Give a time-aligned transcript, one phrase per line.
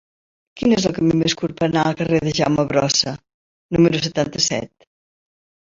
[0.61, 3.15] Quin és el camí més curt per anar al carrer de Jaume Brossa
[3.79, 4.93] número setanta-set?